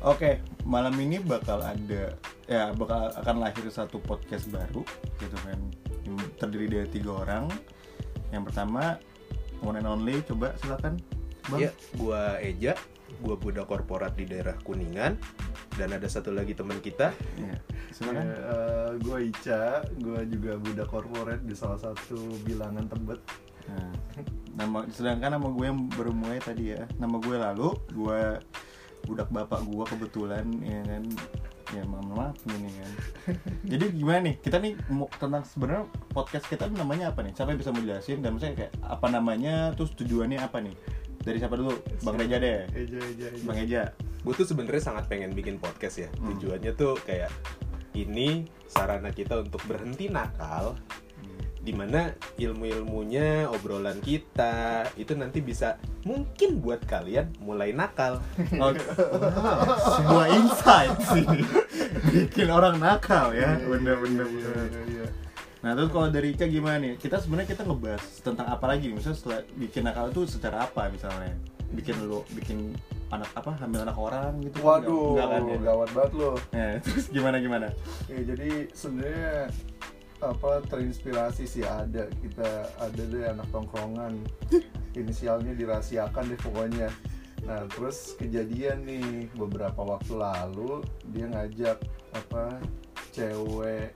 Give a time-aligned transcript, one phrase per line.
[0.00, 2.16] Oke, malam ini bakal ada
[2.48, 4.80] ya bakal akan lahir satu podcast baru
[5.20, 5.60] gitu kan.
[6.40, 7.52] Terdiri dari tiga orang.
[8.32, 8.96] Yang pertama
[9.60, 10.96] one and only coba silakan.
[11.52, 11.60] Bang.
[11.60, 12.72] Ya, gua Eja,
[13.20, 15.20] gua budak korporat di daerah Kuningan
[15.76, 17.12] dan ada satu lagi teman kita.
[17.36, 17.56] Ya, Ya,
[17.92, 18.24] silakan.
[18.32, 23.20] eh, gue Ica, gue juga budak korporat di salah satu bilangan Tebet.
[23.68, 23.92] Nah,
[24.56, 26.88] nama sedangkan nama gue yang baru mulai tadi ya.
[26.96, 28.20] Nama gue lalu, gue
[29.04, 31.04] budak bapak gue kebetulan ya kan.
[31.70, 32.92] Ya maaf maaf ini kan.
[33.62, 34.34] Jadi gimana nih?
[34.42, 37.30] Kita nih mau tentang sebenarnya podcast kita tuh namanya apa nih?
[37.30, 39.54] Siapa yang bisa menjelasin dan maksudnya kayak apa namanya?
[39.78, 40.74] Terus tujuannya apa nih?
[41.20, 41.78] Dari siapa dulu?
[42.02, 42.66] Bang Reja deh.
[42.74, 43.46] Eja, Eja, Eja.
[43.46, 43.82] Bang Eja.
[44.26, 46.08] Gue tuh sebenarnya sangat pengen bikin podcast ya.
[46.18, 46.34] Hmm.
[46.34, 47.30] Tujuannya tuh kayak
[47.94, 50.74] ini sarana kita untuk berhenti nakal
[51.60, 52.08] di mana
[52.40, 58.24] ilmu-ilmunya obrolan kita itu nanti bisa mungkin buat kalian mulai nakal
[58.62, 59.60] Oh, wow,
[59.94, 61.26] sebuah insight sih.
[62.08, 63.56] Bikin orang nakal ya.
[63.60, 64.24] Bener-bener.
[64.26, 65.06] iya, iya, iya.
[65.60, 66.96] Nah terus kalau dari Ica gimana nih?
[66.96, 68.88] Kita sebenarnya kita ngebahas tentang apa lagi?
[68.88, 71.36] Misalnya setelah bikin nakal itu secara apa misalnya?
[71.70, 72.72] Bikin lu bikin
[73.12, 74.56] anak apa hamil anak orang gitu?
[74.64, 75.58] Waduh, Enggak kan ya?
[75.60, 76.36] gawat banget loh.
[76.56, 77.68] Nah, terus gimana gimana?
[78.08, 79.52] Ya, jadi sebenarnya
[80.20, 84.20] apa terinspirasi sih ada kita ada deh anak tongkrongan
[84.92, 86.88] inisialnya dirahasiakan deh pokoknya
[87.40, 91.78] nah terus kejadian nih beberapa waktu lalu dia ngajak
[92.12, 92.60] apa
[93.10, 93.90] cewek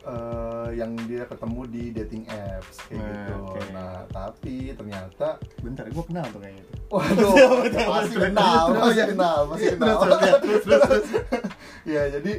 [0.00, 3.60] eh, yang dia ketemu di dating apps kayak Nah, gitu oke.
[3.72, 6.74] nah tapi ternyata Bentar, gue kenal tuh kayaknya itu.
[6.88, 7.34] Waduh,
[7.92, 9.98] masih kenal, masih kenal, masih kenal.
[11.84, 12.32] ya jadi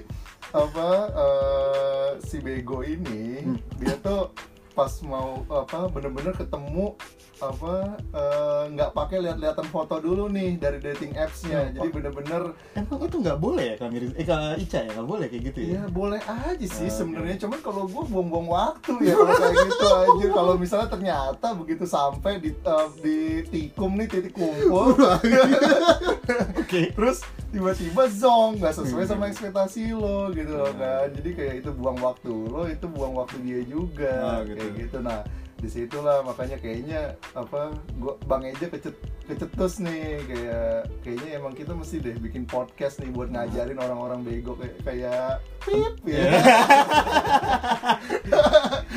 [0.50, 3.58] apa eh, si bego ini Hmm.
[3.78, 4.34] dia tuh
[4.80, 6.96] pas mau apa bener-bener ketemu
[7.40, 11.68] apa eh, nggak pakai lihat-lihatan foto dulu nih dari dating apps-nya.
[11.68, 12.42] Hmm, Jadi bener-bener
[12.76, 14.12] Emang itu nggak boleh ya Kak Miris?
[14.16, 15.72] Eh Kak Ica ya nggak boleh kayak gitu ya?
[15.76, 19.88] ya boleh aja sih Ah, sebenarnya cuman kalau gue buang-buang waktu ya kalau kayak gitu
[19.88, 23.18] aja kalau misalnya ternyata begitu sampai di eh, di
[23.48, 24.96] tikum nih titik kumpul
[26.60, 26.82] Oke.
[26.92, 29.12] terus tiba-tiba zong nggak sesuai Hmm.
[29.12, 30.80] sama ekspektasi lo gitu loh Hmm.
[30.80, 34.56] kan jadi kayak itu buang waktu lo itu buang waktu dia juga Ah, gitu.
[34.56, 35.20] kayak gitu nah
[35.56, 37.02] di situlah makanya kayaknya
[37.34, 37.68] apa
[37.98, 38.96] gua bang Eja kecet
[39.26, 40.72] kecetus nih kayak
[41.04, 45.94] kayaknya emang kita mesti deh bikin podcast nih buat ngajarin orang-orang bego kayak kayak pip
[46.06, 46.32] ya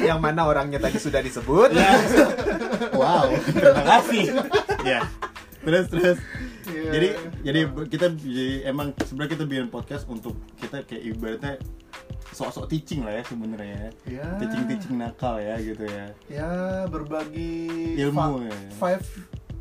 [0.02, 1.90] yang mana orangnya tadi sudah disebut Ya.
[2.94, 4.24] wow, terima kasih.
[4.82, 5.00] ya.
[5.62, 6.18] Terus terus.
[6.72, 6.90] Iya.
[6.90, 7.08] Jadi
[7.42, 11.54] jadi kita jadi emang sebenarnya kita bikin podcast untuk kita kayak ibaratnya
[12.32, 16.50] sok-sok teaching lah ya sebenarnya ya teaching teaching nakal ya gitu ya ya
[16.88, 17.68] berbagi
[17.98, 18.56] Ilmu fa- ya.
[18.74, 19.02] five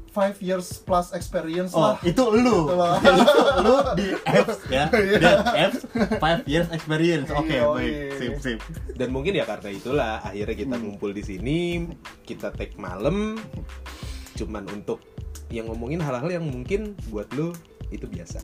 [0.09, 2.95] five years plus experience oh lah itu lu Itu lah.
[3.03, 4.07] itu lu di
[4.39, 5.15] apps ya di
[5.53, 5.79] apps
[6.17, 8.15] five years experience oke Iya, baik iya.
[8.15, 8.59] sip sip
[8.93, 10.83] dan mungkin ya karena itulah akhirnya kita Hmm.
[10.85, 11.87] ngumpul di sini
[12.23, 13.35] kita take malam
[14.33, 15.03] cuman untuk
[15.51, 17.51] yang ngomongin hal-hal yang mungkin buat lu
[17.91, 18.39] itu biasa